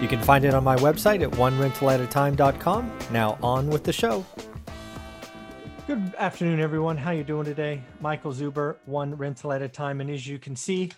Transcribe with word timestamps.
You 0.00 0.08
can 0.08 0.20
find 0.20 0.44
it 0.44 0.52
on 0.52 0.62
my 0.62 0.76
website 0.76 1.22
at 1.22 1.30
onerentalatatime.com. 1.32 2.98
Now 3.10 3.38
on 3.42 3.68
with 3.68 3.84
the 3.84 3.92
show. 3.92 4.26
Good 5.86 6.14
afternoon, 6.18 6.60
everyone. 6.60 6.96
How 6.98 7.12
you 7.12 7.24
doing 7.24 7.46
today? 7.46 7.82
Michael 8.00 8.32
Zuber, 8.32 8.76
one 8.84 9.14
rental 9.14 9.52
at 9.52 9.62
a 9.62 9.68
time. 9.68 10.00
And 10.00 10.10
as 10.10 10.26
you 10.26 10.38
can 10.38 10.54
see, 10.54 10.90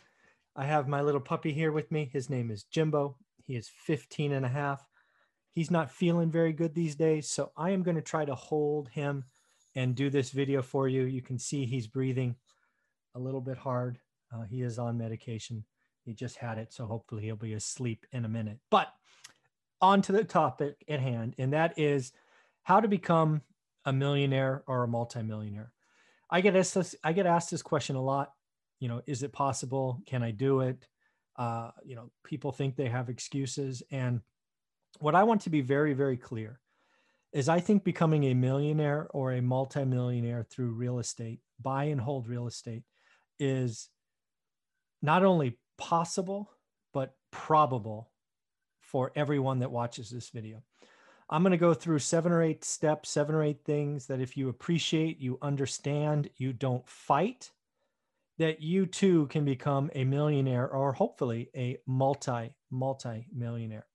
I 0.57 0.65
have 0.65 0.89
my 0.89 1.01
little 1.03 1.21
puppy 1.21 1.53
here 1.53 1.71
with 1.71 1.93
me. 1.93 2.11
His 2.13 2.29
name 2.29 2.51
is 2.51 2.65
Jimbo. 2.65 3.17
He 3.47 3.55
is 3.55 3.71
15 3.87 4.33
and 4.33 4.45
a 4.45 4.49
half. 4.49 4.85
He's 5.53 5.71
not 5.71 5.91
feeling 5.91 6.31
very 6.31 6.53
good 6.53 6.75
these 6.75 6.95
days, 6.97 7.31
so 7.31 7.53
I 7.57 7.71
am 7.71 7.83
going 7.83 7.97
to 7.97 8.03
try 8.03 8.25
to 8.25 8.35
hold 8.35 8.89
him 8.89 9.25
and 9.75 9.95
do 9.95 10.11
this 10.11 10.31
video 10.31 10.63
for 10.63 10.89
you. 10.89 11.03
You 11.05 11.23
can 11.23 11.39
see 11.39 11.67
he's 11.67 11.87
breathing 11.87 12.37
a 13.15 13.19
little 13.19 13.41
bit 13.41 13.59
hard. 13.59 13.99
Uh, 14.33 14.43
he 14.43 14.63
is 14.63 14.79
on 14.79 14.99
medication. 14.99 15.65
He 16.09 16.15
just 16.15 16.37
had 16.39 16.57
it, 16.57 16.73
so 16.73 16.87
hopefully 16.87 17.25
he'll 17.25 17.37
be 17.37 17.53
asleep 17.53 18.07
in 18.13 18.25
a 18.25 18.31
minute. 18.31 18.57
But 18.71 18.89
on 19.83 20.01
to 20.01 20.13
the 20.13 20.25
topic 20.25 20.83
at 20.89 21.01
hand, 21.01 21.35
and 21.37 21.53
that 21.53 21.79
is 21.79 22.13
how 22.63 22.81
to 22.81 22.89
become 22.89 23.43
a 23.85 23.93
millionaire 23.93 24.63
or 24.67 24.85
a 24.85 24.89
multimillionaire. 24.89 25.71
I 26.31 26.41
get 26.41 26.57
asked 26.57 26.75
this, 26.77 26.95
I 27.05 27.13
get 27.13 27.27
asked 27.27 27.51
this 27.51 27.61
question 27.61 27.95
a 27.95 28.03
lot. 28.03 28.33
You 28.81 28.89
know, 28.89 29.03
is 29.07 29.23
it 29.23 29.35
possible? 29.35 30.01
Can 30.07 30.23
I 30.23 30.31
do 30.31 30.61
it? 30.61 30.89
Uh, 31.37 31.73
you 31.85 31.95
know, 31.95 32.11
people 32.25 32.53
think 32.53 32.75
they 32.75 32.89
have 32.89 33.11
excuses, 33.11 33.83
and 33.91 34.23
what 35.01 35.15
I 35.15 35.25
want 35.25 35.43
to 35.43 35.51
be 35.51 35.61
very, 35.61 35.93
very 35.93 36.17
clear 36.17 36.59
is 37.35 37.51
I 37.51 37.61
think 37.61 37.85
becoming 37.85 38.25
a 38.25 38.35
millionaire 38.35 39.09
or 39.11 39.33
a 39.33 39.43
multimillionaire 39.43 40.47
through 40.49 40.71
real 40.71 41.01
estate, 41.01 41.41
buy 41.61 41.85
and 41.85 42.01
hold 42.01 42.29
real 42.29 42.47
estate, 42.47 42.85
is 43.39 43.91
not 45.03 45.23
only 45.23 45.59
possible, 45.79 46.51
but 46.93 47.15
probable 47.31 48.11
for 48.81 49.13
everyone 49.17 49.61
that 49.61 49.71
watches 49.71 50.11
this 50.11 50.31
video. 50.31 50.63
I'm 51.31 51.43
going 51.43 51.51
to 51.51 51.59
go 51.59 51.75
through 51.75 51.99
seven 51.99 52.33
or 52.33 52.43
eight 52.43 52.65
steps, 52.65 53.11
seven 53.11 53.35
or 53.35 53.43
eight 53.43 53.63
things 53.65 54.07
that 54.07 54.21
if 54.21 54.37
you 54.37 54.49
appreciate, 54.49 55.21
you 55.21 55.39
understand, 55.43 56.31
you 56.37 56.53
don't 56.53 56.89
fight, 56.89 57.51
that 58.39 58.63
you 58.63 58.87
too 58.87 59.27
can 59.27 59.45
become 59.45 59.91
a 59.95 60.05
millionaire 60.05 60.69
or 60.69 60.93
hopefully 60.93 61.51
a 61.55 61.77
multi, 61.87 62.55
multi 62.71 63.27
millionaire. 63.35 63.87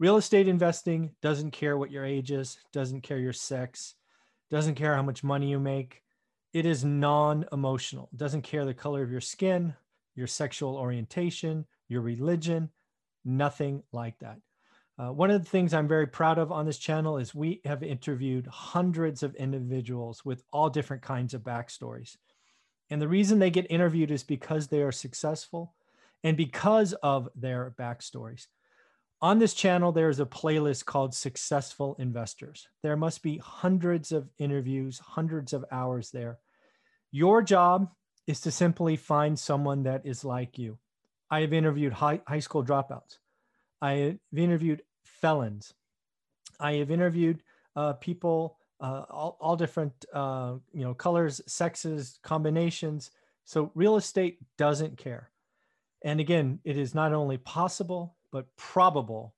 Real 0.00 0.16
estate 0.16 0.48
investing 0.48 1.12
doesn't 1.22 1.52
care 1.52 1.78
what 1.78 1.92
your 1.92 2.04
age 2.04 2.32
is, 2.32 2.58
doesn't 2.72 3.02
care 3.02 3.18
your 3.18 3.32
sex, 3.32 3.94
doesn't 4.50 4.74
care 4.74 4.96
how 4.96 5.02
much 5.02 5.22
money 5.22 5.50
you 5.50 5.60
make. 5.60 6.02
It 6.52 6.66
is 6.66 6.84
non 6.84 7.46
emotional, 7.52 8.08
doesn't 8.16 8.42
care 8.42 8.64
the 8.64 8.74
color 8.74 9.02
of 9.02 9.10
your 9.10 9.20
skin, 9.20 9.74
your 10.14 10.26
sexual 10.26 10.76
orientation, 10.76 11.66
your 11.88 12.00
religion, 12.00 12.70
nothing 13.24 13.82
like 13.92 14.18
that. 14.20 14.38
Uh, 14.96 15.12
one 15.12 15.30
of 15.30 15.42
the 15.42 15.50
things 15.50 15.74
I'm 15.74 15.88
very 15.88 16.06
proud 16.06 16.38
of 16.38 16.52
on 16.52 16.66
this 16.66 16.78
channel 16.78 17.18
is 17.18 17.34
we 17.34 17.60
have 17.64 17.82
interviewed 17.82 18.46
hundreds 18.46 19.24
of 19.24 19.34
individuals 19.34 20.24
with 20.24 20.44
all 20.52 20.70
different 20.70 21.02
kinds 21.02 21.34
of 21.34 21.42
backstories. 21.42 22.16
And 22.90 23.02
the 23.02 23.08
reason 23.08 23.38
they 23.38 23.50
get 23.50 23.66
interviewed 23.70 24.12
is 24.12 24.22
because 24.22 24.68
they 24.68 24.82
are 24.82 24.92
successful 24.92 25.74
and 26.22 26.36
because 26.36 26.92
of 27.02 27.28
their 27.34 27.74
backstories. 27.78 28.46
On 29.20 29.38
this 29.38 29.54
channel, 29.54 29.90
there's 29.90 30.20
a 30.20 30.26
playlist 30.26 30.84
called 30.84 31.14
Successful 31.14 31.96
Investors. 31.98 32.68
There 32.82 32.96
must 32.96 33.22
be 33.22 33.38
hundreds 33.38 34.12
of 34.12 34.28
interviews, 34.38 34.98
hundreds 34.98 35.52
of 35.52 35.64
hours 35.72 36.10
there. 36.10 36.38
Your 37.10 37.42
job 37.42 37.90
is 38.26 38.40
to 38.40 38.50
simply 38.50 38.96
find 38.96 39.38
someone 39.38 39.82
that 39.82 40.04
is 40.04 40.24
like 40.24 40.58
you. 40.58 40.78
I 41.30 41.40
have 41.40 41.52
interviewed 41.52 41.92
high, 41.92 42.20
high 42.26 42.40
school 42.40 42.64
dropouts. 42.64 43.18
I 43.80 43.92
have 43.92 44.18
interviewed 44.36 44.82
felons. 45.02 45.74
I 46.60 46.74
have 46.74 46.90
interviewed 46.90 47.42
uh, 47.76 47.94
people, 47.94 48.58
uh, 48.80 49.04
all, 49.10 49.36
all 49.40 49.56
different, 49.56 49.92
uh, 50.12 50.54
you 50.72 50.84
know, 50.84 50.94
colors, 50.94 51.40
sexes, 51.46 52.18
combinations. 52.22 53.10
So 53.44 53.72
real 53.74 53.96
estate 53.96 54.38
doesn't 54.56 54.96
care. 54.96 55.30
And 56.02 56.20
again, 56.20 56.60
it 56.64 56.78
is 56.78 56.94
not 56.94 57.12
only 57.12 57.38
possible, 57.38 58.16
but 58.30 58.54
probable 58.56 59.34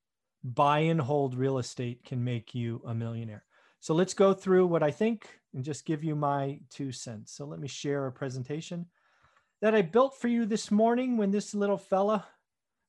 buy 0.54 0.80
and 0.80 1.00
hold 1.00 1.34
real 1.34 1.58
estate 1.58 2.04
can 2.04 2.22
make 2.22 2.54
you 2.54 2.80
a 2.86 2.94
millionaire. 2.94 3.44
So 3.86 3.94
let's 3.94 4.14
go 4.14 4.34
through 4.34 4.66
what 4.66 4.82
I 4.82 4.90
think 4.90 5.28
and 5.54 5.62
just 5.62 5.86
give 5.86 6.02
you 6.02 6.16
my 6.16 6.58
two 6.70 6.90
cents. 6.90 7.30
So 7.30 7.46
let 7.46 7.60
me 7.60 7.68
share 7.68 8.08
a 8.08 8.10
presentation 8.10 8.86
that 9.62 9.76
I 9.76 9.82
built 9.82 10.18
for 10.18 10.26
you 10.26 10.44
this 10.44 10.72
morning 10.72 11.16
when 11.16 11.30
this 11.30 11.54
little 11.54 11.78
fella 11.78 12.26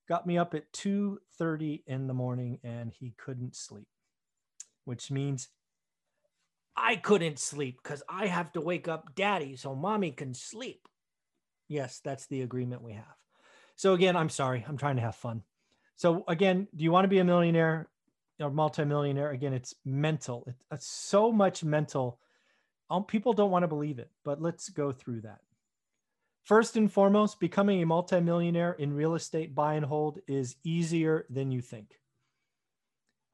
got 0.09 0.25
me 0.25 0.40
up 0.40 0.56
at 0.56 0.74
2:30 0.74 1.84
in 1.86 2.07
the 2.07 2.16
morning 2.16 2.57
and 2.63 2.91
he 2.91 3.13
couldn't 3.16 3.56
sleep. 3.56 3.88
Which 4.86 5.12
means 5.12 5.50
I 6.75 6.96
couldn't 6.96 7.38
sleep 7.38 7.84
cuz 7.84 8.02
I 8.09 8.25
have 8.25 8.52
to 8.53 8.62
wake 8.62 8.88
up 8.88 9.13
daddy 9.13 9.56
so 9.56 9.75
mommy 9.75 10.12
can 10.12 10.34
sleep. 10.34 10.88
Yes, 11.68 12.00
that's 12.00 12.25
the 12.25 12.41
agreement 12.41 12.81
we 12.81 12.94
have. 12.94 13.18
So 13.75 13.94
again, 13.94 14.16
I'm 14.16 14.30
sorry. 14.30 14.66
I'm 14.68 14.78
trying 14.78 14.96
to 14.96 15.03
have 15.03 15.16
fun. 15.16 15.44
So 15.96 16.24
again, 16.28 16.68
do 16.75 16.84
you 16.84 16.91
want 16.91 17.06
to 17.06 17.16
be 17.16 17.19
a 17.19 17.24
millionaire? 17.24 17.88
Or 18.40 18.52
multimillionaire 18.52 19.31
again 19.31 19.53
it's 19.53 19.74
mental. 19.86 20.48
It's 20.72 20.88
so 20.88 21.31
much 21.31 21.64
mental. 21.64 22.20
Um, 22.90 23.03
people 23.03 23.34
don't 23.34 23.52
want 23.52 23.64
to 23.64 23.68
believe 23.68 24.00
it 24.00 24.09
but 24.24 24.42
let's 24.42 24.70
go 24.70 24.92
through 24.92 25.22
that. 25.22 25.40
First 26.44 26.78
and 26.78 26.92
foremost 26.92 27.40
becoming 27.40 27.81
a 27.81 27.86
multimillionaire 27.86 28.74
in 28.74 28.94
real 28.94 29.16
estate 29.16 29.53
buy 29.53 29.74
and 29.74 29.86
hold 29.86 30.20
is 30.28 30.56
easier 30.64 31.25
than 31.30 31.52
you 31.52 31.62
think. 31.62 32.00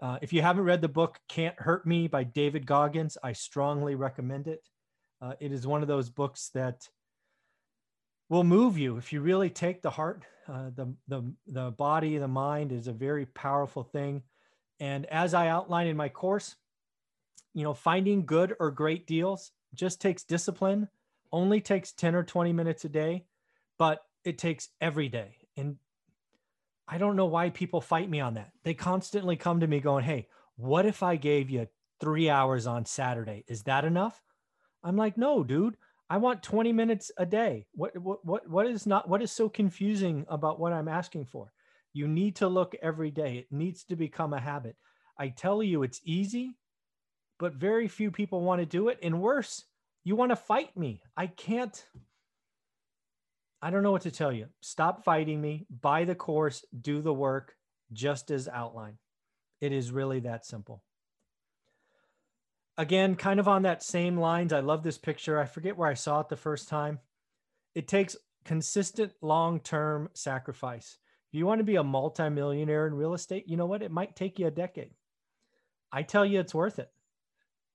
Uh, 0.02 0.18
if 0.22 0.34
you 0.34 0.41
haven't 0.41 0.64
read 0.64 0.81
the 0.81 0.88
book 0.88 1.20
can't 1.30 1.59
hurt 1.59 1.85
me 1.85 2.08
by 2.08 2.24
david 2.24 2.66
goggins 2.66 3.18
i 3.24 3.31
strongly 3.31 3.96
recommend 3.96 4.47
it. 4.47 4.68
Uh, 5.22 5.34
it 5.40 5.52
is 5.52 5.68
one 5.68 5.81
of 5.81 5.88
those 5.88 6.09
books 6.09 6.50
that 6.53 6.90
will 8.30 8.44
move 8.44 8.78
you. 8.78 8.97
If 8.97 9.14
you 9.14 9.22
really 9.22 9.50
take 9.50 9.81
the 9.81 9.91
heart 9.91 10.24
uh, 10.47 10.72
the, 10.75 10.94
the, 11.08 11.34
the 11.47 11.72
body 11.72 12.18
the 12.18 12.28
mind 12.28 12.72
is 12.72 12.88
a 12.88 12.94
very 12.94 13.25
powerful 13.28 13.84
thing 13.84 14.22
and 14.84 15.06
as 15.06 15.34
I 15.34 15.48
outline 15.48 15.88
in 15.88 15.96
my 15.96 16.10
course, 16.10 16.58
you 17.54 17.64
know, 17.64 17.74
finding 17.74 18.26
good 18.26 18.54
or 18.60 18.70
great 18.70 19.08
deals 19.08 19.54
just 19.74 20.02
takes 20.02 20.26
discipline, 20.26 20.90
only 21.32 21.62
takes 21.62 21.94
10 21.94 22.16
or 22.16 22.24
20 22.24 22.52
minutes 22.52 22.84
a 22.84 22.90
day, 22.90 23.24
but 23.78 24.04
it 24.26 24.38
takes 24.38 24.68
every 24.82 25.08
day. 25.08 25.38
And 25.56 25.78
I 26.86 26.98
don't 26.98 27.16
know 27.16 27.28
why 27.28 27.50
people 27.50 27.80
fight 27.80 28.10
me 28.10 28.20
on 28.20 28.34
that. 28.34 28.52
They 28.64 28.74
constantly 28.74 29.38
come 29.38 29.62
to 29.62 29.68
me 29.68 29.80
going, 29.80 30.04
Hey, 30.04 30.28
what 30.58 30.86
if 30.86 31.02
I 31.02 31.16
gave 31.16 31.50
you 31.50 31.70
three 32.02 32.30
hours 32.30 32.68
on 32.68 32.86
Saturday? 32.86 33.46
Is 33.48 33.64
that 33.64 33.86
enough? 33.86 34.22
I'm 34.84 34.98
like, 34.98 35.18
no, 35.18 35.46
dude, 35.46 35.78
I 36.10 36.18
want 36.18 36.44
20 36.44 36.74
minutes 36.74 37.10
a 37.16 37.26
day. 37.26 37.68
What, 37.74 37.98
what, 37.98 38.26
what, 38.26 38.50
what 38.50 38.68
is 38.68 38.86
not, 38.86 39.08
what 39.08 39.22
is 39.22 39.32
so 39.32 39.48
confusing 39.48 40.26
about 40.28 40.60
what 40.60 40.74
I'm 40.74 40.90
asking 40.90 41.24
for? 41.24 41.53
You 41.94 42.08
need 42.08 42.38
to 42.38 42.48
look 42.48 42.76
every 42.81 43.12
day. 43.12 43.38
It 43.38 43.48
needs 43.52 43.84
to 43.85 43.96
become 43.96 44.34
a 44.34 44.40
habit. 44.40 44.76
I 45.17 45.29
tell 45.29 45.62
you, 45.62 45.84
it's 45.84 46.02
easy, 46.03 46.58
but 47.40 47.53
very 47.53 47.88
few 47.88 48.09
people 48.09 48.41
want 48.41 48.62
to 48.62 48.66
do 48.66 48.90
it. 48.90 48.97
And 49.03 49.22
worse, 49.22 49.64
you 50.03 50.16
want 50.16 50.32
to 50.32 50.35
fight 50.35 50.76
me. 50.76 51.02
I 51.16 51.28
can't. 51.28 51.85
I 53.62 53.70
don't 53.70 53.84
know 53.84 53.91
what 53.91 54.02
to 54.02 54.12
tell 54.12 54.32
you. 54.32 54.47
Stop 54.62 55.06
fighting 55.06 55.40
me. 55.40 55.67
Buy 55.82 56.03
the 56.03 56.16
course, 56.16 56.66
do 56.82 57.02
the 57.02 57.14
work 57.14 57.56
just 57.94 58.32
as 58.32 58.47
outlined. 58.47 58.97
It 59.62 59.72
is 59.72 59.91
really 59.91 60.20
that 60.22 60.46
simple. 60.46 60.84
Again, 62.78 63.16
kind 63.16 63.40
of 63.40 63.47
on 63.47 63.62
that 63.62 63.84
same 63.84 64.17
lines, 64.17 64.52
I 64.52 64.62
love 64.62 64.82
this 64.82 64.97
picture. 64.97 65.40
I 65.40 65.46
forget 65.46 65.78
where 65.78 65.88
I 65.88 65.94
saw 65.94 66.22
it 66.22 66.29
the 66.29 66.35
first 66.35 66.67
time. 66.67 67.00
It 67.76 67.88
takes 67.88 68.17
consistent 68.44 69.14
long 69.22 69.59
term 69.59 70.09
sacrifice. 70.14 70.97
If 71.34 71.40
you 71.40 71.47
want 71.47 71.62
to 71.62 71.66
be 71.66 71.78
a 71.78 71.84
multimillionaire 71.84 72.85
in 72.85 72.94
real 72.94 73.16
estate, 73.16 73.50
you 73.50 73.58
know 73.58 73.66
what? 73.66 73.82
It 73.82 73.90
might 73.90 74.16
take 74.16 74.38
you 74.38 74.46
a 74.46 74.52
decade. 74.52 74.91
I 75.91 76.03
tell 76.03 76.24
you, 76.24 76.40
it's 76.40 76.53
worth 76.53 76.78
it. 76.78 76.91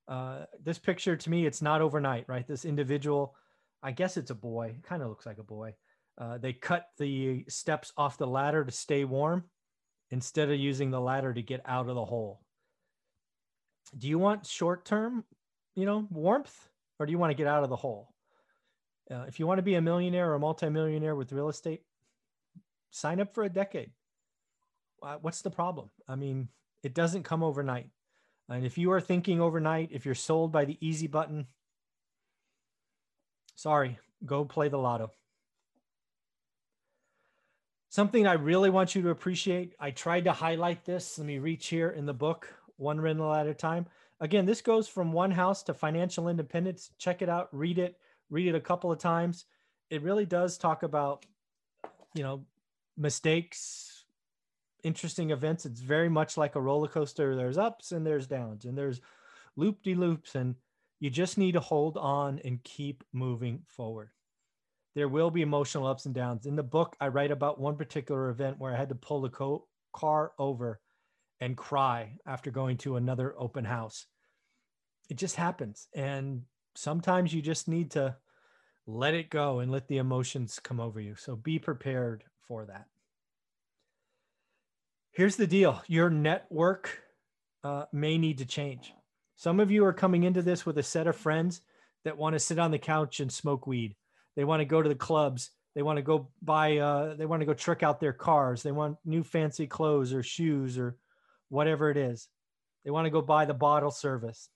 Uh, 0.06 0.44
this 0.62 0.78
picture 0.78 1.16
to 1.16 1.28
me, 1.28 1.44
it's 1.44 1.60
not 1.60 1.82
overnight, 1.82 2.26
right? 2.28 2.46
This 2.46 2.64
individual, 2.64 3.34
I 3.82 3.90
guess 3.90 4.16
it's 4.16 4.30
a 4.30 4.36
boy, 4.36 4.76
kind 4.84 5.02
of 5.02 5.08
looks 5.08 5.26
like 5.26 5.38
a 5.38 5.42
boy. 5.42 5.74
Uh, 6.16 6.38
they 6.38 6.52
cut 6.52 6.86
the 6.98 7.44
steps 7.48 7.92
off 7.96 8.16
the 8.16 8.28
ladder 8.28 8.64
to 8.64 8.70
stay 8.70 9.04
warm 9.04 9.42
instead 10.12 10.50
of 10.50 10.56
using 10.56 10.92
the 10.92 11.00
ladder 11.00 11.34
to 11.34 11.42
get 11.42 11.60
out 11.66 11.88
of 11.88 11.96
the 11.96 12.04
hole. 12.04 12.40
Do 13.96 14.06
you 14.06 14.20
want 14.20 14.46
short 14.46 14.84
term, 14.84 15.24
you 15.74 15.84
know, 15.84 16.06
warmth, 16.10 16.56
or 17.00 17.06
do 17.06 17.12
you 17.12 17.18
want 17.18 17.32
to 17.32 17.36
get 17.36 17.48
out 17.48 17.64
of 17.64 17.70
the 17.70 17.76
hole? 17.76 18.14
Uh, 19.10 19.24
if 19.26 19.40
you 19.40 19.48
want 19.48 19.58
to 19.58 19.62
be 19.62 19.74
a 19.74 19.82
millionaire 19.82 20.30
or 20.30 20.34
a 20.34 20.40
multimillionaire 20.40 21.16
with 21.16 21.32
real 21.32 21.48
estate, 21.48 21.82
sign 22.90 23.20
up 23.20 23.34
for 23.34 23.44
a 23.44 23.48
decade. 23.48 23.90
Uh, 25.02 25.16
what's 25.20 25.42
the 25.42 25.50
problem? 25.50 25.90
I 26.06 26.16
mean, 26.16 26.48
it 26.82 26.94
doesn't 26.94 27.22
come 27.22 27.42
overnight. 27.42 27.88
And 28.48 28.64
if 28.64 28.78
you 28.78 28.92
are 28.92 29.00
thinking 29.00 29.40
overnight, 29.40 29.90
if 29.92 30.06
you're 30.06 30.14
sold 30.14 30.52
by 30.52 30.64
the 30.64 30.78
easy 30.80 31.06
button, 31.06 31.46
sorry, 33.54 33.98
go 34.24 34.44
play 34.44 34.68
the 34.68 34.78
lotto. 34.78 35.10
Something 37.90 38.26
I 38.26 38.34
really 38.34 38.70
want 38.70 38.94
you 38.94 39.02
to 39.02 39.10
appreciate. 39.10 39.74
I 39.80 39.90
tried 39.90 40.24
to 40.24 40.32
highlight 40.32 40.84
this. 40.84 41.18
Let 41.18 41.26
me 41.26 41.38
reach 41.38 41.68
here 41.68 41.90
in 41.90 42.06
the 42.06 42.14
book, 42.14 42.52
one 42.76 43.00
rental 43.00 43.34
at 43.34 43.46
a 43.46 43.54
time. 43.54 43.86
Again, 44.20 44.46
this 44.46 44.60
goes 44.60 44.88
from 44.88 45.12
one 45.12 45.30
house 45.30 45.62
to 45.64 45.74
financial 45.74 46.28
independence. 46.28 46.90
Check 46.98 47.22
it 47.22 47.28
out, 47.28 47.48
read 47.52 47.78
it, 47.78 47.96
read 48.30 48.48
it 48.48 48.54
a 48.54 48.60
couple 48.60 48.90
of 48.90 48.98
times. 48.98 49.46
It 49.90 50.02
really 50.02 50.26
does 50.26 50.58
talk 50.58 50.82
about, 50.82 51.24
you 52.14 52.22
know, 52.22 52.44
mistakes, 52.98 54.04
interesting 54.82 55.30
events. 55.30 55.66
It's 55.66 55.80
very 55.80 56.08
much 56.08 56.36
like 56.36 56.56
a 56.56 56.60
roller 56.60 56.88
coaster. 56.88 57.36
There's 57.36 57.58
ups 57.58 57.92
and 57.92 58.06
there's 58.06 58.26
downs 58.26 58.64
and 58.64 58.76
there's 58.76 59.00
loop 59.56 59.82
de 59.82 59.94
loops, 59.94 60.34
and 60.34 60.54
you 61.00 61.10
just 61.10 61.38
need 61.38 61.52
to 61.52 61.60
hold 61.60 61.96
on 61.96 62.40
and 62.44 62.62
keep 62.62 63.04
moving 63.12 63.62
forward. 63.66 64.10
There 64.94 65.08
will 65.08 65.30
be 65.30 65.42
emotional 65.42 65.86
ups 65.86 66.06
and 66.06 66.14
downs. 66.14 66.46
In 66.46 66.56
the 66.56 66.62
book, 66.62 66.96
I 67.00 67.08
write 67.08 67.30
about 67.30 67.60
one 67.60 67.76
particular 67.76 68.30
event 68.30 68.58
where 68.58 68.72
I 68.72 68.78
had 68.78 68.88
to 68.88 68.94
pull 68.94 69.20
the 69.20 69.28
co- 69.28 69.66
car 69.92 70.32
over 70.38 70.80
and 71.40 71.56
cry 71.56 72.18
after 72.26 72.50
going 72.50 72.78
to 72.78 72.96
another 72.96 73.34
open 73.38 73.64
house. 73.64 74.06
It 75.08 75.16
just 75.16 75.36
happens. 75.36 75.88
And 75.94 76.42
sometimes 76.74 77.32
you 77.32 77.42
just 77.42 77.68
need 77.68 77.92
to 77.92 78.16
let 78.88 79.12
it 79.12 79.28
go 79.28 79.60
and 79.60 79.70
let 79.70 79.86
the 79.86 79.98
emotions 79.98 80.58
come 80.58 80.80
over 80.80 80.98
you. 80.98 81.14
So 81.14 81.36
be 81.36 81.58
prepared 81.58 82.24
for 82.46 82.64
that. 82.64 82.86
Here's 85.12 85.36
the 85.36 85.46
deal 85.46 85.82
your 85.86 86.08
network 86.08 87.02
uh, 87.62 87.84
may 87.92 88.16
need 88.16 88.38
to 88.38 88.46
change. 88.46 88.94
Some 89.36 89.60
of 89.60 89.70
you 89.70 89.84
are 89.84 89.92
coming 89.92 90.24
into 90.24 90.40
this 90.40 90.64
with 90.64 90.78
a 90.78 90.82
set 90.82 91.06
of 91.06 91.16
friends 91.16 91.60
that 92.04 92.16
want 92.16 92.32
to 92.32 92.40
sit 92.40 92.58
on 92.58 92.70
the 92.70 92.78
couch 92.78 93.20
and 93.20 93.30
smoke 93.30 93.66
weed. 93.66 93.94
They 94.36 94.44
want 94.44 94.60
to 94.60 94.64
go 94.64 94.80
to 94.80 94.88
the 94.88 94.94
clubs. 94.94 95.50
They 95.74 95.82
want 95.82 95.98
to 95.98 96.02
go 96.02 96.30
buy, 96.40 96.78
uh, 96.78 97.14
they 97.14 97.26
want 97.26 97.42
to 97.42 97.46
go 97.46 97.54
trick 97.54 97.82
out 97.82 98.00
their 98.00 98.14
cars. 98.14 98.62
They 98.62 98.72
want 98.72 98.96
new 99.04 99.22
fancy 99.22 99.66
clothes 99.66 100.14
or 100.14 100.22
shoes 100.22 100.78
or 100.78 100.96
whatever 101.50 101.90
it 101.90 101.98
is. 101.98 102.26
They 102.84 102.90
want 102.90 103.04
to 103.04 103.10
go 103.10 103.20
buy 103.20 103.44
the 103.44 103.54
bottle 103.54 103.90
service. 103.90 104.48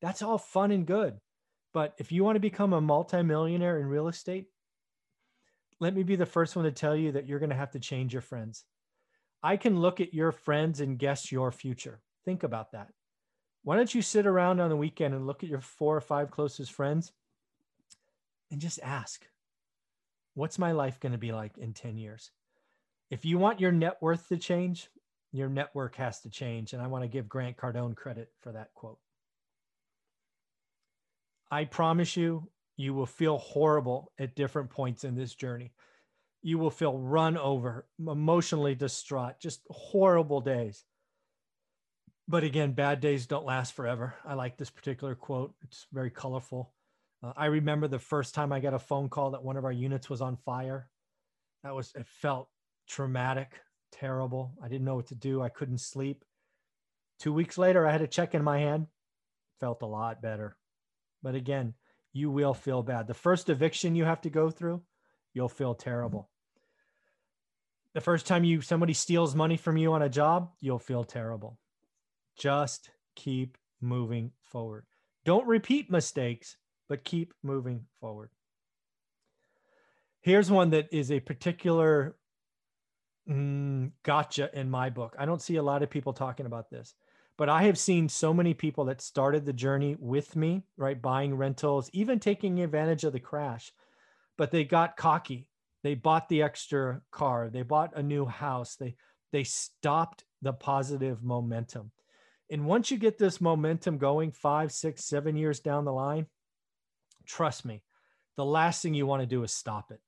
That's 0.00 0.22
all 0.22 0.38
fun 0.38 0.70
and 0.70 0.86
good. 0.86 1.18
But 1.74 1.94
if 1.98 2.12
you 2.12 2.24
want 2.24 2.36
to 2.36 2.40
become 2.40 2.72
a 2.72 2.80
multimillionaire 2.80 3.78
in 3.78 3.86
real 3.86 4.08
estate, 4.08 4.46
let 5.80 5.94
me 5.94 6.04
be 6.04 6.16
the 6.16 6.24
first 6.24 6.54
one 6.54 6.64
to 6.64 6.72
tell 6.72 6.96
you 6.96 7.12
that 7.12 7.26
you're 7.26 7.40
going 7.40 7.50
to 7.50 7.56
have 7.56 7.72
to 7.72 7.80
change 7.80 8.12
your 8.12 8.22
friends. 8.22 8.64
I 9.42 9.56
can 9.56 9.80
look 9.80 10.00
at 10.00 10.14
your 10.14 10.32
friends 10.32 10.80
and 10.80 10.98
guess 10.98 11.32
your 11.32 11.50
future. 11.50 12.00
Think 12.24 12.44
about 12.44 12.72
that. 12.72 12.88
Why 13.64 13.76
don't 13.76 13.94
you 13.94 14.02
sit 14.02 14.26
around 14.26 14.60
on 14.60 14.70
the 14.70 14.76
weekend 14.76 15.14
and 15.14 15.26
look 15.26 15.42
at 15.42 15.50
your 15.50 15.60
four 15.60 15.96
or 15.96 16.00
five 16.00 16.30
closest 16.30 16.72
friends 16.72 17.12
and 18.50 18.60
just 18.60 18.78
ask, 18.82 19.26
what's 20.34 20.58
my 20.58 20.72
life 20.72 21.00
going 21.00 21.12
to 21.12 21.18
be 21.18 21.32
like 21.32 21.58
in 21.58 21.72
10 21.72 21.98
years? 21.98 22.30
If 23.10 23.24
you 23.24 23.36
want 23.36 23.60
your 23.60 23.72
net 23.72 23.96
worth 24.00 24.28
to 24.28 24.36
change, 24.36 24.88
your 25.32 25.48
network 25.48 25.96
has 25.96 26.20
to 26.20 26.30
change. 26.30 26.72
And 26.72 26.80
I 26.80 26.86
want 26.86 27.02
to 27.02 27.08
give 27.08 27.28
Grant 27.28 27.56
Cardone 27.56 27.96
credit 27.96 28.30
for 28.40 28.52
that 28.52 28.72
quote. 28.74 28.98
I 31.54 31.66
promise 31.66 32.16
you, 32.16 32.48
you 32.76 32.94
will 32.94 33.06
feel 33.06 33.38
horrible 33.38 34.10
at 34.18 34.34
different 34.34 34.70
points 34.70 35.04
in 35.04 35.14
this 35.14 35.36
journey. 35.36 35.70
You 36.42 36.58
will 36.58 36.72
feel 36.72 36.98
run 36.98 37.36
over, 37.36 37.86
emotionally 37.96 38.74
distraught, 38.74 39.38
just 39.38 39.60
horrible 39.70 40.40
days. 40.40 40.84
But 42.26 42.42
again, 42.42 42.72
bad 42.72 43.00
days 43.00 43.28
don't 43.28 43.46
last 43.46 43.74
forever. 43.74 44.16
I 44.24 44.34
like 44.34 44.56
this 44.56 44.68
particular 44.68 45.14
quote, 45.14 45.54
it's 45.62 45.86
very 45.92 46.10
colorful. 46.10 46.72
Uh, 47.22 47.34
I 47.36 47.46
remember 47.46 47.86
the 47.86 48.00
first 48.00 48.34
time 48.34 48.50
I 48.50 48.58
got 48.58 48.74
a 48.74 48.78
phone 48.80 49.08
call 49.08 49.30
that 49.30 49.44
one 49.44 49.56
of 49.56 49.64
our 49.64 49.70
units 49.70 50.10
was 50.10 50.20
on 50.20 50.36
fire. 50.38 50.88
That 51.62 51.76
was, 51.76 51.92
it 51.94 52.08
felt 52.08 52.48
traumatic 52.88 53.60
terrible. 53.92 54.54
I 54.60 54.66
didn't 54.66 54.86
know 54.86 54.96
what 54.96 55.06
to 55.06 55.14
do. 55.14 55.40
I 55.40 55.50
couldn't 55.50 55.78
sleep. 55.78 56.24
Two 57.20 57.32
weeks 57.32 57.56
later, 57.56 57.86
I 57.86 57.92
had 57.92 58.02
a 58.02 58.08
check 58.08 58.34
in 58.34 58.42
my 58.42 58.58
hand. 58.58 58.88
Felt 59.60 59.82
a 59.82 59.86
lot 59.86 60.20
better. 60.20 60.56
But 61.24 61.34
again, 61.34 61.72
you 62.12 62.30
will 62.30 62.54
feel 62.54 62.82
bad. 62.82 63.08
The 63.08 63.14
first 63.14 63.48
eviction 63.48 63.96
you 63.96 64.04
have 64.04 64.20
to 64.20 64.30
go 64.30 64.50
through, 64.50 64.82
you'll 65.32 65.48
feel 65.48 65.74
terrible. 65.74 66.28
The 67.94 68.02
first 68.02 68.26
time 68.26 68.44
you 68.44 68.60
somebody 68.60 68.92
steals 68.92 69.34
money 69.34 69.56
from 69.56 69.78
you 69.78 69.94
on 69.94 70.02
a 70.02 70.08
job, 70.08 70.50
you'll 70.60 70.78
feel 70.78 71.02
terrible. 71.02 71.58
Just 72.36 72.90
keep 73.16 73.56
moving 73.80 74.32
forward. 74.42 74.84
Don't 75.24 75.46
repeat 75.46 75.90
mistakes, 75.90 76.58
but 76.88 77.04
keep 77.04 77.32
moving 77.42 77.86
forward. 78.00 78.30
Here's 80.20 80.50
one 80.50 80.70
that 80.70 80.88
is 80.92 81.10
a 81.10 81.20
particular 81.20 82.16
mm, 83.28 83.92
gotcha 84.02 84.50
in 84.52 84.70
my 84.70 84.90
book. 84.90 85.16
I 85.18 85.24
don't 85.24 85.42
see 85.42 85.56
a 85.56 85.62
lot 85.62 85.82
of 85.82 85.90
people 85.90 86.12
talking 86.12 86.46
about 86.46 86.70
this, 86.70 86.94
but 87.36 87.48
I 87.48 87.64
have 87.64 87.78
seen 87.78 88.08
so 88.08 88.32
many 88.32 88.54
people 88.54 88.84
that 88.86 89.00
started 89.00 89.44
the 89.44 89.52
journey 89.52 89.96
with 89.98 90.36
me, 90.36 90.62
right? 90.76 91.00
Buying 91.00 91.34
rentals, 91.34 91.90
even 91.92 92.20
taking 92.20 92.60
advantage 92.60 93.04
of 93.04 93.12
the 93.12 93.20
crash, 93.20 93.72
but 94.38 94.50
they 94.50 94.64
got 94.64 94.96
cocky. 94.96 95.48
They 95.82 95.94
bought 95.94 96.28
the 96.28 96.42
extra 96.42 97.02
car. 97.10 97.50
They 97.50 97.62
bought 97.62 97.96
a 97.96 98.02
new 98.02 98.26
house. 98.26 98.76
They 98.76 98.96
they 99.32 99.44
stopped 99.44 100.24
the 100.42 100.52
positive 100.52 101.22
momentum. 101.22 101.90
And 102.50 102.66
once 102.66 102.90
you 102.90 102.98
get 102.98 103.18
this 103.18 103.40
momentum 103.40 103.98
going 103.98 104.30
five, 104.30 104.70
six, 104.70 105.04
seven 105.04 105.36
years 105.36 105.60
down 105.60 105.84
the 105.84 105.92
line, 105.92 106.26
trust 107.26 107.64
me, 107.64 107.82
the 108.36 108.44
last 108.44 108.82
thing 108.82 108.94
you 108.94 109.06
want 109.06 109.22
to 109.22 109.26
do 109.26 109.42
is 109.42 109.52
stop 109.52 109.90
it 109.90 110.00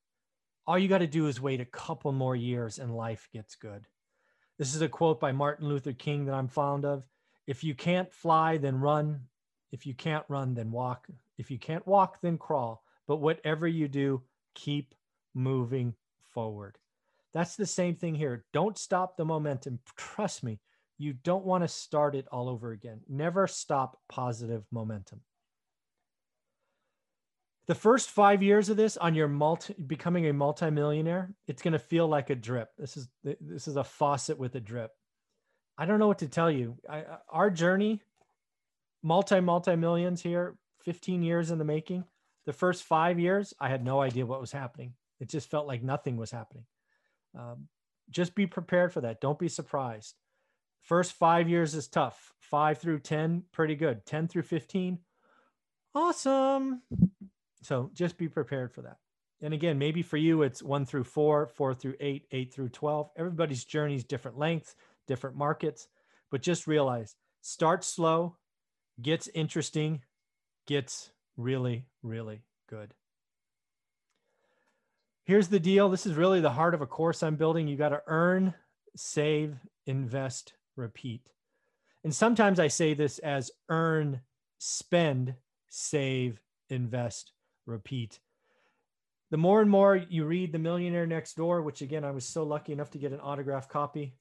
all 0.67 0.79
you 0.79 0.88
got 0.88 0.99
to 0.99 1.06
do 1.06 1.29
is 1.29 1.40
wait 1.40 1.61
a 1.61 1.64
couple 1.64 2.12
more 2.12 2.34
years 2.34 2.79
and 2.79 2.94
life 2.94 3.29
gets 3.32 3.55
good. 3.55 3.87
This 4.58 4.75
is 4.75 4.82
a 4.82 4.88
quote 4.88 5.20
by 5.20 5.32
Martin 5.32 5.69
Luther 5.69 5.93
King 5.93 6.26
that 6.26 6.34
I'm 6.34 6.49
fond 6.49 6.84
of. 6.84 7.05
If 7.46 7.65
you 7.65 7.74
can't 7.74 8.12
fly, 8.12 8.56
then 8.56 8.81
run. 8.81 9.20
If 9.72 9.86
you 9.86 9.94
can't 9.94 10.24
run, 10.29 10.55
then 10.55 10.70
walk. 10.70 11.06
If 11.38 11.50
you 11.50 11.58
can't 11.58 11.86
walk, 11.86 12.20
then 12.20 12.38
crawl. 12.38 12.82
But 13.06 13.17
whatever 13.17 13.69
you 13.69 13.88
do, 13.88 14.22
keep 14.55 14.94
moving 15.34 15.94
forward. 16.32 16.79
That's 17.32 17.56
the 17.56 17.67
same 17.67 17.94
thing 17.94 18.15
here. 18.15 18.44
Don't 18.53 18.79
stop 18.79 19.17
the 19.17 19.24
momentum. 19.24 19.81
Trust 19.96 20.43
me, 20.43 20.60
you 20.98 21.12
don't 21.12 21.44
want 21.44 21.62
to 21.62 21.69
start 21.69 22.15
it 22.15 22.26
all 22.32 22.48
over 22.48 22.72
again. 22.72 23.00
Never 23.08 23.46
stop 23.46 23.98
positive 24.08 24.65
momentum 24.72 25.20
the 27.67 27.74
first 27.74 28.10
five 28.10 28.43
years 28.43 28.69
of 28.69 28.76
this 28.76 28.96
on 28.96 29.15
your 29.15 29.29
multi 29.29 29.74
becoming 29.86 30.26
a 30.26 30.32
multimillionaire, 30.32 31.34
it's 31.48 31.62
going 31.62 31.72
to 31.72 31.79
feel 31.79 32.06
like 32.06 32.31
a 32.31 32.34
drip. 32.34 32.70
This 32.79 32.96
is 32.96 33.08
this 33.22 33.67
is 33.69 33.76
a 33.76 33.84
faucet 33.84 34.38
with 34.38 34.55
a 34.55 34.60
drip. 34.60 34.93
I 35.79 35.85
don't 35.85 35.99
know 35.99 36.06
what 36.06 36.19
to 36.21 36.29
tell 36.29 36.51
you. 36.51 36.77
I, 36.89 37.05
our 37.29 37.51
journey, 37.51 38.03
multi 39.03 39.41
multi 39.41 39.77
millions 39.77 40.23
here, 40.23 40.56
15 40.85 41.23
years 41.23 41.51
in 41.51 41.59
the 41.59 41.65
making. 41.65 42.05
The 42.47 42.53
first 42.53 42.85
five 42.85 43.19
years, 43.19 43.53
I 43.61 43.69
had 43.69 43.85
no 43.85 44.01
idea 44.01 44.25
what 44.25 44.41
was 44.41 44.53
happening. 44.53 44.95
It 45.21 45.29
just 45.29 45.51
felt 45.51 45.67
like 45.67 45.83
nothing 45.83 46.17
was 46.17 46.31
happening. 46.31 46.65
Um, 47.37 47.69
just 48.11 48.35
be 48.35 48.47
prepared 48.47 48.93
for 48.93 49.01
that. 49.03 49.21
Don't 49.21 49.39
be 49.39 49.49
surprised. 49.49 50.15
First 50.83 51.13
five 51.15 51.49
years 51.49 51.75
is 51.75 51.89
tough. 51.89 52.33
Five 52.39 52.79
through 52.79 53.01
10, 53.01 53.43
pretty 53.53 53.75
good. 53.75 54.06
10 54.06 54.29
through 54.29 54.43
15, 54.43 55.01
awesome. 55.95 56.83
So 57.63 57.91
just 57.93 58.17
be 58.17 58.29
prepared 58.29 58.73
for 58.73 58.83
that. 58.83 58.99
And 59.43 59.53
again, 59.53 59.79
maybe 59.79 60.03
for 60.03 60.17
you, 60.17 60.43
it's 60.43 60.63
one 60.63 60.87
through 60.87 61.05
four, 61.05 61.49
four 61.49 61.75
through 61.75 61.97
eight, 62.01 62.27
eight 62.31 62.55
through 62.55 62.69
12. 62.69 63.11
Everybody's 63.17 63.65
journey 63.65 63.97
is 63.97 64.05
different 64.05 64.39
lengths, 64.39 64.77
different 65.06 65.36
markets, 65.36 65.89
but 66.31 66.43
just 66.43 66.67
realize 66.67 67.15
start 67.41 67.84
slow, 67.84 68.36
gets 69.01 69.29
interesting, 69.29 70.03
gets 70.67 71.10
really, 71.36 71.86
really 72.03 72.43
good. 72.69 72.93
Here's 75.25 75.48
the 75.48 75.60
deal. 75.60 75.89
This 75.89 76.06
is 76.06 76.15
really 76.15 76.41
the 76.41 76.51
heart 76.51 76.75
of 76.75 76.82
a 76.82 76.86
course 76.86 77.22
I'm 77.22 77.36
building. 77.36 77.67
You 77.67 77.77
got 77.77 77.89
to 77.89 78.03
earn, 78.06 78.55
save, 78.94 79.56
invest, 79.86 80.55
repeat. 80.77 81.31
And 82.05 82.15
sometimes 82.15 82.60
I 82.60 82.69
say 82.69 82.94
this 82.94 83.19
as 83.19 83.51
earn, 83.69 84.20
spend, 84.58 85.34
save, 85.69 86.41
invest, 86.70 87.32
repeat. 87.67 88.20
The 89.31 89.36
more 89.36 89.60
and 89.60 89.69
more 89.69 89.96
you 89.96 90.25
read 90.25 90.53
The 90.53 90.58
Millionaire 90.60 91.06
Next 91.06 91.36
Door, 91.36 91.63
which 91.63 91.82
again, 91.82 92.05
I 92.05 92.13
was 92.13 92.25
so 92.25 92.44
lucky 92.44 92.72
enough 92.72 92.91
to 92.93 92.98
get 92.98 93.13
an 93.13 93.19
autographed 93.19 93.69
copy, 93.69 94.15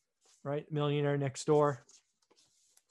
right? 0.46 0.72
Millionaire 0.72 1.18
Next 1.18 1.46
Door. 1.46 1.84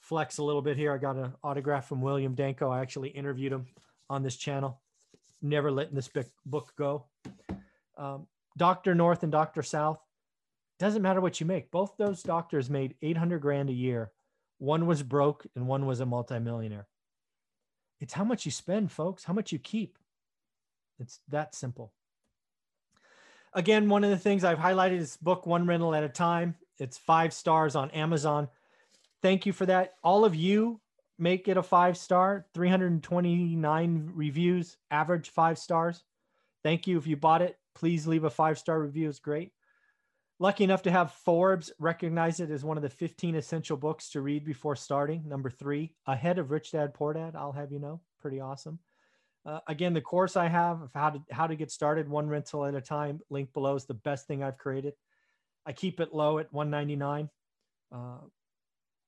flex 0.00 0.36
a 0.36 0.44
little 0.44 0.60
bit 0.60 0.76
here. 0.76 0.92
I 0.92 0.98
got 0.98 1.16
an 1.16 1.32
autograph 1.42 1.88
from 1.88 2.02
William 2.02 2.34
Danko. 2.34 2.70
I 2.70 2.80
actually 2.80 3.08
interviewed 3.10 3.52
him 3.52 3.66
on 4.10 4.22
this 4.22 4.36
channel. 4.36 4.82
Never 5.40 5.70
letting 5.70 5.94
this 5.94 6.10
book 6.44 6.74
go. 6.76 7.06
Um, 7.96 8.26
Dr. 8.58 8.94
North 8.94 9.22
and 9.22 9.32
Dr. 9.32 9.62
South. 9.62 9.98
Doesn't 10.78 11.00
matter 11.00 11.20
what 11.20 11.40
you 11.40 11.46
make. 11.46 11.70
Both 11.70 11.96
those 11.96 12.22
doctors 12.22 12.68
made 12.68 12.96
800 13.00 13.40
grand 13.40 13.70
a 13.70 13.72
year. 13.72 14.10
One 14.58 14.86
was 14.86 15.02
broke 15.02 15.46
and 15.54 15.66
one 15.66 15.86
was 15.86 16.00
a 16.00 16.06
multimillionaire. 16.06 16.86
It's 18.00 18.12
how 18.12 18.24
much 18.24 18.44
you 18.44 18.50
spend, 18.50 18.90
folks, 18.90 19.24
how 19.24 19.32
much 19.32 19.52
you 19.52 19.58
keep. 19.58 19.96
It's 20.98 21.20
that 21.28 21.54
simple. 21.54 21.92
Again, 23.52 23.88
one 23.88 24.02
of 24.02 24.10
the 24.10 24.18
things 24.18 24.42
I've 24.42 24.58
highlighted 24.58 24.98
is 24.98 25.16
book 25.16 25.46
one 25.46 25.66
rental 25.66 25.94
at 25.94 26.02
a 26.02 26.08
time. 26.08 26.56
It's 26.78 26.98
five 26.98 27.32
stars 27.32 27.76
on 27.76 27.90
Amazon. 27.90 28.48
Thank 29.22 29.46
you 29.46 29.52
for 29.52 29.66
that. 29.66 29.94
All 30.02 30.24
of 30.24 30.34
you 30.34 30.80
make 31.18 31.48
it 31.48 31.56
a 31.56 31.62
five 31.62 31.96
star, 31.96 32.46
329 32.54 34.12
reviews, 34.14 34.76
average 34.90 35.30
five 35.30 35.58
stars. 35.58 36.02
Thank 36.62 36.86
you. 36.86 36.98
If 36.98 37.06
you 37.06 37.16
bought 37.16 37.42
it, 37.42 37.58
please 37.74 38.06
leave 38.06 38.24
a 38.24 38.30
five 38.30 38.58
star 38.58 38.80
review. 38.80 39.08
It's 39.08 39.18
great. 39.18 39.52
Lucky 40.40 40.64
enough 40.64 40.82
to 40.82 40.90
have 40.90 41.12
Forbes 41.12 41.72
recognize 41.78 42.40
it 42.40 42.50
as 42.50 42.64
one 42.64 42.76
of 42.76 42.82
the 42.82 42.90
15 42.90 43.36
essential 43.36 43.76
books 43.76 44.10
to 44.10 44.20
read 44.20 44.44
before 44.44 44.74
starting. 44.74 45.22
Number 45.28 45.48
three, 45.48 45.94
ahead 46.06 46.38
of 46.38 46.50
Rich 46.50 46.72
Dad 46.72 46.92
Poor 46.92 47.12
Dad. 47.12 47.36
I'll 47.36 47.52
have 47.52 47.70
you 47.70 47.78
know, 47.78 48.00
pretty 48.20 48.40
awesome. 48.40 48.80
Uh, 49.46 49.60
again, 49.68 49.92
the 49.92 50.00
course 50.00 50.36
I 50.36 50.48
have 50.48 50.82
of 50.82 50.90
how 50.94 51.10
to 51.10 51.22
how 51.30 51.46
to 51.46 51.54
get 51.54 51.70
started 51.70 52.08
one 52.08 52.28
rental 52.28 52.64
at 52.64 52.74
a 52.74 52.80
time, 52.80 53.20
link 53.30 53.52
below 53.52 53.74
is 53.74 53.84
the 53.84 53.94
best 53.94 54.26
thing 54.26 54.42
I've 54.42 54.58
created. 54.58 54.94
I 55.66 55.72
keep 55.72 56.00
it 56.00 56.14
low 56.14 56.38
at 56.38 56.52
199. 56.52 57.30
Uh, 57.92 58.18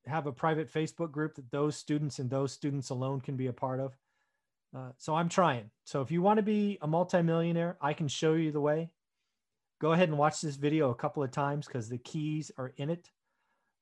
have 0.06 0.26
a 0.26 0.32
private 0.32 0.72
Facebook 0.72 1.10
group 1.10 1.34
that 1.34 1.50
those 1.50 1.76
students 1.76 2.18
and 2.18 2.30
those 2.30 2.52
students 2.52 2.90
alone 2.90 3.20
can 3.20 3.36
be 3.36 3.48
a 3.48 3.52
part 3.52 3.80
of. 3.80 3.96
Uh, 4.74 4.90
so 4.98 5.14
I'm 5.14 5.28
trying. 5.28 5.70
So 5.84 6.00
if 6.00 6.10
you 6.10 6.22
want 6.22 6.38
to 6.38 6.42
be 6.42 6.78
a 6.80 6.86
multimillionaire, 6.86 7.76
I 7.80 7.92
can 7.92 8.08
show 8.08 8.34
you 8.34 8.52
the 8.52 8.60
way. 8.60 8.90
Go 9.80 9.92
ahead 9.92 10.08
and 10.08 10.18
watch 10.18 10.40
this 10.40 10.56
video 10.56 10.90
a 10.90 10.94
couple 10.94 11.22
of 11.22 11.30
times 11.30 11.66
because 11.66 11.88
the 11.88 11.98
keys 11.98 12.50
are 12.56 12.72
in 12.76 12.90
it. 12.90 13.10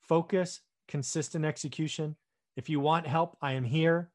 Focus, 0.03 0.61
consistent 0.89 1.45
execution. 1.45 2.17
If 2.57 2.69
you 2.69 2.81
want 2.81 3.07
help, 3.07 3.37
I 3.41 3.53
am 3.53 3.65
here. 3.65 4.11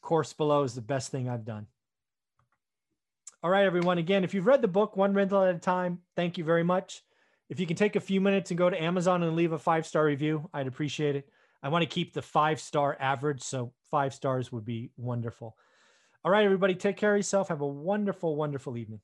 Course 0.00 0.32
below 0.32 0.62
is 0.62 0.74
the 0.74 0.80
best 0.80 1.10
thing 1.10 1.28
I've 1.28 1.44
done. 1.44 1.66
All 3.42 3.50
right, 3.50 3.66
everyone. 3.66 3.98
Again, 3.98 4.24
if 4.24 4.32
you've 4.32 4.46
read 4.46 4.62
the 4.62 4.68
book 4.68 4.96
One 4.96 5.12
Rental 5.12 5.42
at 5.42 5.54
a 5.54 5.58
Time, 5.58 6.00
thank 6.16 6.38
you 6.38 6.44
very 6.44 6.64
much. 6.64 7.02
If 7.48 7.60
you 7.60 7.66
can 7.66 7.76
take 7.76 7.96
a 7.96 8.00
few 8.00 8.20
minutes 8.20 8.50
and 8.50 8.58
go 8.58 8.68
to 8.68 8.82
Amazon 8.82 9.22
and 9.22 9.34
leave 9.34 9.52
a 9.52 9.58
five 9.58 9.86
star 9.86 10.04
review, 10.04 10.48
I'd 10.52 10.66
appreciate 10.66 11.16
it. 11.16 11.28
I 11.62 11.70
want 11.70 11.82
to 11.82 11.88
keep 11.88 12.12
the 12.12 12.22
five 12.22 12.60
star 12.60 12.96
average, 13.00 13.42
so 13.42 13.72
five 13.90 14.14
stars 14.14 14.52
would 14.52 14.64
be 14.64 14.90
wonderful. 14.96 15.56
All 16.24 16.30
right, 16.30 16.44
everybody, 16.44 16.74
take 16.74 16.96
care 16.96 17.14
of 17.14 17.18
yourself. 17.18 17.48
Have 17.48 17.62
a 17.62 17.66
wonderful, 17.66 18.36
wonderful 18.36 18.76
evening. 18.76 19.00